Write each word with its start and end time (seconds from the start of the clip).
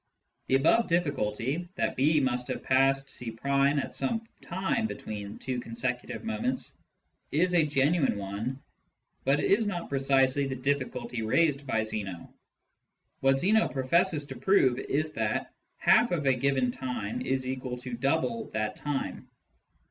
The 0.47 0.55
above 0.55 0.87
difficulty, 0.87 1.69
that 1.75 1.95
B 1.95 2.19
must 2.19 2.47
have 2.47 2.63
passed 2.63 3.11
C 3.11 3.37
at 3.45 3.93
some 3.93 4.27
time 4.41 4.87
between 4.87 5.37
two 5.37 5.59
consecutive 5.59 6.23
moments, 6.23 6.75
is 7.31 7.53
a 7.53 7.67
genuine 7.67 8.17
one, 8.17 8.59
but 9.25 9.39
is 9.39 9.67
not 9.67 9.89
precisely 9.89 10.47
the 10.47 10.55
difficulty 10.55 11.21
raised 11.21 11.67
by 11.67 11.83
Zeno. 11.83 12.33
What 13.19 13.41
Zeno 13.41 13.67
professes 13.69 14.25
to 14.25 14.35
prove 14.35 14.79
is 14.79 15.11
that" 15.11 15.53
half 15.77 16.09
of 16.09 16.25
a 16.25 16.33
given 16.33 16.71
time 16.71 17.21
is 17.21 17.47
equal 17.47 17.77
to 17.77 17.93
double 17.93 18.45
that 18.53 18.77
time." 18.77 19.29